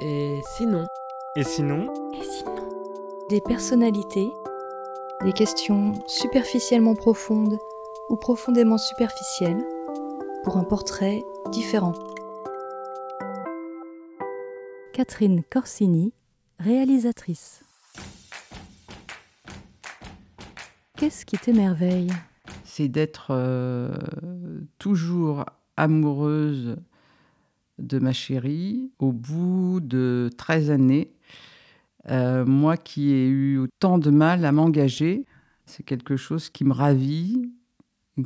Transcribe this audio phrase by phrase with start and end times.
[0.00, 0.86] Et sinon?
[1.34, 1.92] Et sinon?
[2.14, 2.54] Et sinon?
[3.30, 4.30] Des personnalités,
[5.24, 7.58] des questions superficiellement profondes
[8.08, 9.60] ou profondément superficielles
[10.44, 11.94] pour un portrait différent.
[14.92, 16.12] Catherine Corsini,
[16.60, 17.64] réalisatrice.
[20.96, 22.12] Qu'est-ce qui t'émerveille?
[22.62, 23.98] C'est d'être euh,
[24.78, 25.44] toujours
[25.76, 26.76] amoureuse
[27.78, 31.12] de ma chérie au bout de 13 années.
[32.10, 35.24] Euh, moi qui ai eu autant de mal à m'engager,
[35.66, 37.50] c'est quelque chose qui me ravit,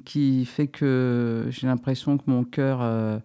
[0.04, 3.18] qui fait que j'ai l'impression que mon cœur euh,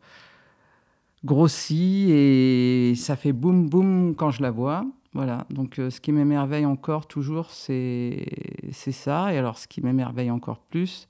[1.23, 4.85] grossit et ça fait boum boum quand je la vois.
[5.13, 8.25] Voilà, donc euh, ce qui m'émerveille encore toujours, c'est
[8.71, 9.33] ça.
[9.33, 11.07] Et alors ce qui m'émerveille encore plus,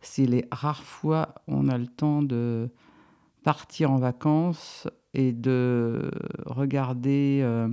[0.00, 2.70] c'est les rares fois où on a le temps de
[3.42, 6.10] partir en vacances et de
[6.46, 7.68] regarder euh,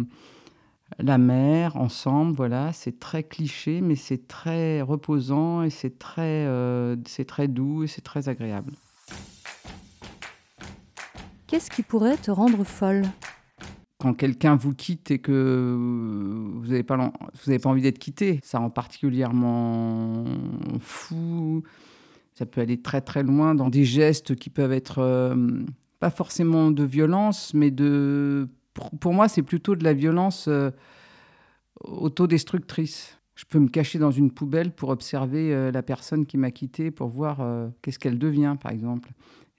[0.99, 2.33] la mer ensemble.
[2.35, 7.83] Voilà, c'est très cliché, mais c'est très reposant et c'est très, euh, c'est très doux
[7.83, 8.73] et c'est très agréable.
[11.47, 13.03] Qu'est-ce qui pourrait te rendre folle?
[13.99, 15.75] Quand quelqu'un vous quitte et que
[16.55, 20.25] vous n'avez pas, vous avez pas envie d'être quitté, ça rend particulièrement
[20.79, 21.63] fou.
[22.37, 25.63] Ça peut aller très très loin dans des gestes qui peuvent être euh,
[25.99, 28.47] pas forcément de violence, mais de.
[28.99, 30.69] Pour, moi, c'est plutôt de la violence euh,
[31.83, 33.17] autodestructrice.
[33.33, 36.91] Je peux me cacher dans une poubelle pour observer euh, la personne qui m'a quitté,
[36.91, 37.39] pour voir
[37.81, 39.09] qu'est-ce qu'elle devient, par exemple.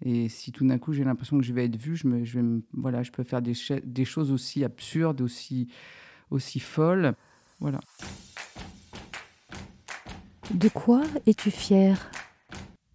[0.05, 2.39] Et si tout d'un coup j'ai l'impression que je vais être vue, je, me, je,
[2.39, 5.67] vais voilà, je peux faire des, des choses aussi absurdes, aussi,
[6.31, 7.17] aussi folles.
[7.59, 7.81] Voilà.
[10.55, 12.09] De quoi es-tu fière?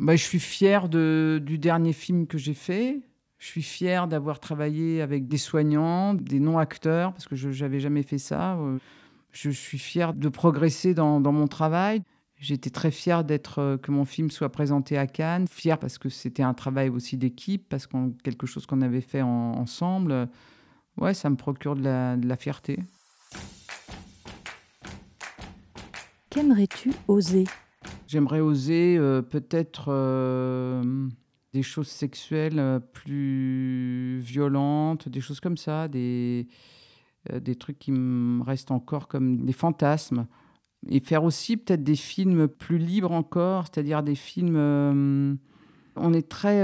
[0.04, 3.00] Bah, je suis fier de, du dernier film que j'ai fait.
[3.40, 8.04] Je suis fier d'avoir travaillé avec des soignants, des non-acteurs, parce que je n'avais jamais
[8.04, 8.58] fait ça.
[8.58, 8.80] Euh,
[9.32, 12.04] je suis fier de progresser dans, dans mon travail.
[12.36, 15.48] J'étais très fier d'être euh, que mon film soit présenté à Cannes.
[15.50, 19.22] Fier parce que c'était un travail aussi d'équipe, parce que quelque chose qu'on avait fait
[19.22, 20.28] ensemble.
[20.98, 22.80] Ouais, ça me procure de la fierté.
[26.30, 27.46] Qu'aimerais-tu oser?
[28.14, 30.84] J'aimerais oser euh, peut-être euh,
[31.52, 36.48] des choses sexuelles euh, plus violentes, des choses comme ça, des,
[37.34, 40.28] des trucs qui me restent encore comme des fantasmes.
[40.90, 45.40] Et faire aussi peut-être des films plus libres encore, c'est-à-dire des films...
[45.96, 46.64] on est très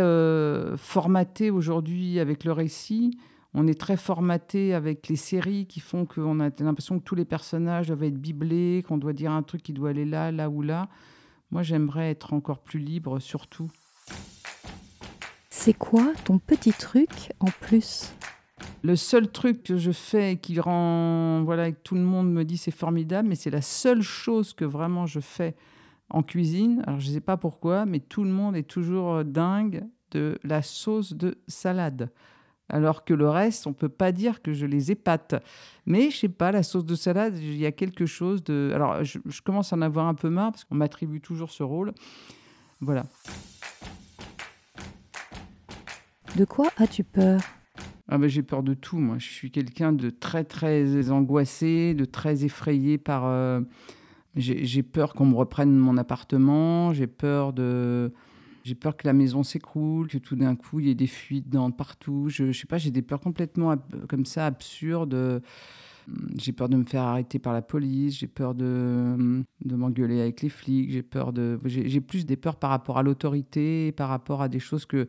[0.77, 3.17] formaté aujourd'hui avec le récit.
[3.55, 7.25] On est très formaté avec les séries qui font qu'on a l'impression que tous les
[7.25, 10.61] personnages doivent être biblés, qu'on doit dire un truc qui doit aller là, là ou
[10.61, 10.89] là.
[11.51, 13.69] Moi, j'aimerais être encore plus libre, surtout.
[15.49, 18.13] C'est quoi ton petit truc en plus?
[18.83, 22.45] Le seul truc que je fais et qui rend, voilà, que tout le monde me
[22.45, 25.55] dit c'est formidable, mais c'est la seule chose que vraiment je fais
[26.09, 26.83] en cuisine.
[26.85, 30.61] Alors, je ne sais pas pourquoi, mais tout le monde est toujours dingue de la
[30.61, 32.11] sauce de salade
[32.69, 35.35] alors que le reste, on peut pas dire que je les épate.
[35.85, 38.71] Mais je sais pas, la sauce de salade, il y a quelque chose de.
[38.73, 41.93] Alors, je, commence à en avoir un peu marre parce qu'on m'attribue toujours ce rôle.
[42.79, 43.05] Voilà.
[46.35, 47.41] De quoi as-tu peur?
[48.07, 49.17] Ah ben, J'ai peur de tout, moi.
[49.17, 53.25] Je suis quelqu'un de très, très angoissé, de très effrayé par.
[53.25, 53.61] Euh,
[54.35, 58.13] j'ai peur qu'on me reprenne mon appartement, j'ai peur de
[58.63, 61.49] j'ai peur que la maison s'écroule, que tout d'un coup il y ait des fuites
[61.49, 62.27] dans partout.
[62.29, 63.75] Je, ne sais pas, j'ai des peurs complètement
[64.07, 65.41] comme ça absurdes.
[66.37, 70.41] J'ai peur de me faire arrêter par la police, j'ai peur de, de m'engueuler avec
[70.41, 71.59] les flics, j'ai peur de.
[71.65, 75.05] J'ai plus des peurs par rapport à l'autorité, par rapport à des choses que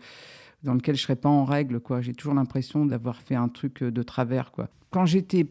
[0.63, 1.81] dans lesquelles je serais pas en règle.
[1.81, 2.01] quoi.
[2.01, 4.53] J'ai toujours l'impression d'avoir fait un truc de travers.
[4.53, 4.69] quoi.
[4.91, 5.47] Quand j'étais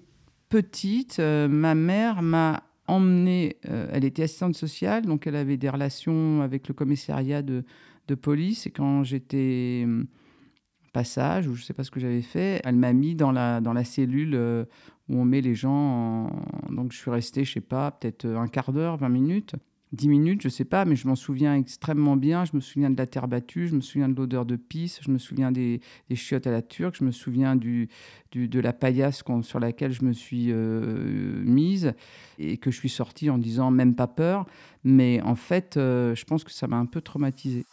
[0.49, 3.57] petite, euh, ma mère m'a emmenée.
[3.69, 7.63] Euh, elle était assistante sociale, donc elle avait des relations avec le commissariat de,
[8.21, 8.65] police.
[8.65, 10.07] Et quand j'étais hum,
[10.93, 13.61] passage, ou je ne sais pas ce que j'avais fait, elle m'a mis dans la,
[13.61, 14.65] dans la cellule euh,
[15.09, 16.31] où on met les gens.
[16.69, 19.55] Donc je suis resté, je sais pas, peut-être un quart d'heure, 20 minutes.
[19.91, 22.45] 10 minutes, je sais pas, mais je m'en souviens extrêmement bien.
[22.45, 25.09] Je me souviens de la terre battue, je me souviens de l'odeur de pisse, je
[25.09, 27.89] me souviens des, des, chiottes à la turque, je me souviens du,
[28.31, 31.93] du de la paillasse sur laquelle je me suis euh, mise
[32.37, 34.45] et que je suis sortie en disant même pas peur.
[34.83, 37.65] Mais en fait, euh, je pense que ça m'a un peu traumatisée.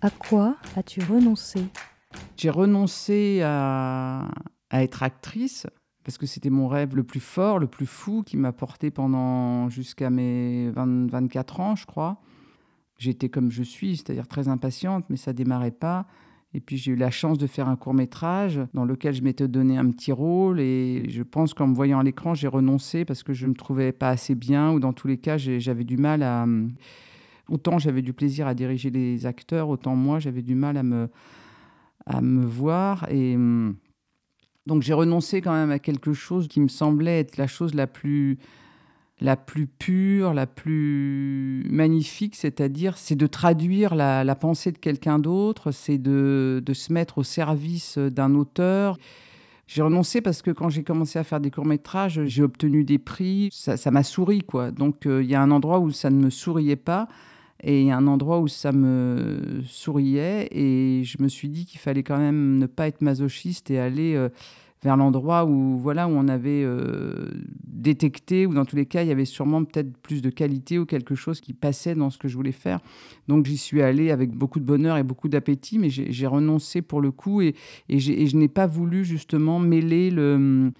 [0.00, 1.60] À quoi as-tu renoncé?
[2.36, 4.30] J'ai renoncé à,
[4.70, 5.66] à être actrice
[6.08, 9.68] parce que c'était mon rêve le plus fort, le plus fou, qui m'a porté pendant
[9.68, 12.22] jusqu'à mes 24 ans, je crois.
[12.96, 16.06] J'étais comme je suis, c'est-à-dire très impatiente, mais ça démarrait pas.
[16.54, 19.48] Et puis j'ai eu la chance de faire un court métrage dans lequel je m'étais
[19.48, 23.22] donné un petit rôle et je pense qu'en me voyant à l'écran, j'ai renoncé parce
[23.22, 25.98] que je ne me trouvais pas assez bien ou dans tous les cas, j'avais du
[25.98, 26.46] mal à...
[27.50, 31.10] Autant j'avais du plaisir à diriger les acteurs, autant moi j'avais du mal à me,
[32.06, 33.06] à me voir.
[33.10, 33.36] Et
[34.68, 37.86] donc j'ai renoncé quand même à quelque chose qui me semblait être la chose la
[37.86, 38.38] plus
[39.20, 45.72] la plus pure, la plus magnifique, c'est-à-dire c'est de traduire la, pensée de quelqu'un d'autre,
[45.72, 48.96] c'est de, se mettre au service d'un auteur.
[49.66, 53.48] J'ai renoncé parce que quand j'ai commencé à faire des courts-métrages, j'ai obtenu des prix,
[53.50, 54.70] ça m'a souri, quoi.
[54.70, 57.08] Donc euh, il y a un endroit où ça ne me souriait pas
[57.62, 62.18] et un endroit où ça me souriait et je me suis dit qu'il fallait quand
[62.18, 64.14] même ne pas être masochiste et aller...
[64.14, 64.28] Euh,
[64.82, 67.30] vers l'endroit où, voilà, où on avait euh,
[67.64, 70.86] détecté, ou dans tous les cas, il y avait sûrement peut-être plus de qualité ou
[70.86, 72.80] quelque chose qui passait dans ce que je voulais faire.
[73.26, 77.00] Donc j'y suis allée avec beaucoup de bonheur et beaucoup d'appétit, mais j'ai renoncé pour
[77.00, 77.54] le coup et,
[77.88, 80.72] je n'ai pas voulu justement mêler le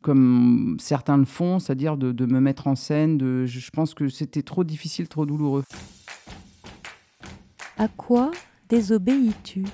[0.00, 3.18] comme certains le font, c'est-à-dire de, me mettre en scène.
[3.46, 5.64] Je pense que c'était trop difficile, trop douloureux.
[7.78, 8.32] À quoi
[8.68, 9.64] désobéis-tu?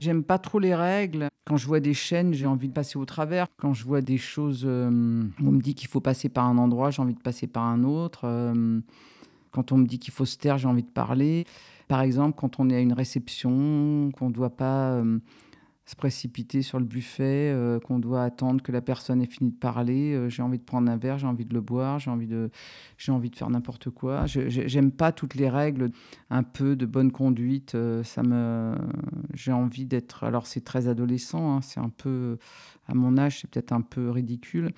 [0.00, 1.28] J'aime pas trop les règles.
[1.46, 3.46] Quand je vois des chaînes, j'ai envie de passer au travers.
[3.56, 6.90] Quand je vois des choses euh, on me dit qu'il faut passer par un endroit,
[6.90, 8.20] j'ai envie de passer par un autre.
[8.24, 8.80] Euh,
[9.50, 11.46] quand on me dit qu'il faut se taire, j'ai envie de parler.
[11.88, 15.18] Par exemple, quand on est à une réception, qu'on ne doit pas euh,
[15.84, 19.56] se précipiter sur le buffet, euh, qu'on doit attendre que la personne ait fini de
[19.56, 20.14] parler.
[20.14, 22.50] Euh, j'ai envie de prendre un verre, j'ai envie de le boire, j'ai envie de,
[22.98, 24.26] j'ai envie de faire n'importe quoi.
[24.26, 25.90] J'aime pas toutes les règles,
[26.30, 27.74] un peu de bonne conduite.
[27.74, 28.76] Euh, ça me,
[29.34, 30.22] j'ai envie d'être.
[30.22, 32.38] Alors c'est très adolescent, hein, c'est un peu
[32.86, 34.72] à mon âge, c'est peut-être un peu ridicule,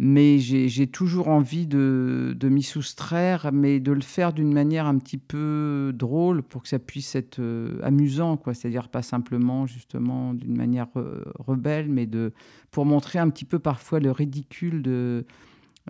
[0.00, 5.18] mais j'ai toujours envie de, m'y soustraire, mais de le faire d'une manière un petit
[5.18, 8.54] peu drôle pour que ça puisse être euh, amusant, quoi.
[8.54, 12.32] C'est-à-dire pas simplement justement d'une manière euh, rebelle, mais de
[12.70, 15.26] pour montrer un petit peu parfois le ridicule de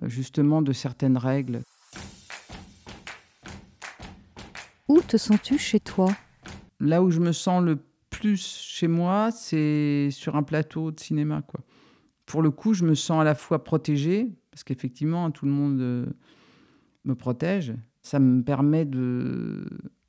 [0.04, 1.60] justement de certaines règles.
[4.88, 6.08] Où te sens-tu chez toi?
[6.80, 7.78] Là où je me sens le
[8.08, 11.60] plus chez moi, c'est sur un plateau de cinéma, quoi
[12.28, 15.80] pour le coup, je me sens à la fois protégée, parce qu'effectivement, tout le monde
[15.80, 16.06] euh,
[17.04, 17.74] me protège.
[18.02, 18.84] Ça me permet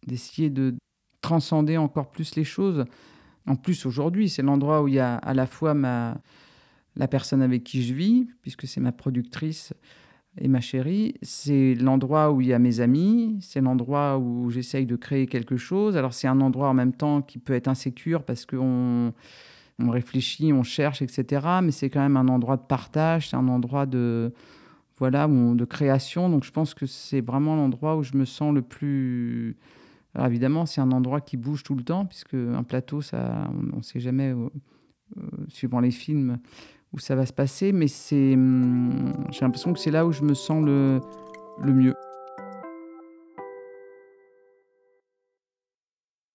[0.06, 0.76] d'essayer de
[1.22, 2.84] transcender encore plus les choses.
[3.48, 6.20] En plus, aujourd'hui, c'est l'endroit où il y a à la fois ma,
[6.98, 9.74] la personne avec qui je vis, puisque c'est ma productrice
[10.38, 11.16] et ma chérie.
[11.22, 13.38] C'est l'endroit où il y a mes amis.
[13.40, 15.96] C'est l'endroit où j'essaye de créer quelque chose.
[15.96, 19.14] Alors, c'est un endroit en même temps qui peut être insécure parce qu'on
[19.80, 21.46] on réfléchit, on cherche, etc.
[21.64, 24.34] Mais c'est quand même un endroit de partage, c'est un endroit de,
[24.98, 26.30] voilà, de création.
[26.30, 29.58] Donc je pense que c'est vraiment l'endroit où je me sens le plus.
[30.14, 33.78] Alors évidemment, c'est un endroit qui bouge tout le temps, puisque un plateau, ça, on
[33.78, 34.50] ne sait jamais, euh,
[35.18, 36.40] euh, suivant les films,
[36.94, 37.72] où ça va se passer.
[37.72, 41.00] Mais c'est, hum, j'ai l'impression que c'est là où je me sens le,
[41.62, 41.96] le mieux.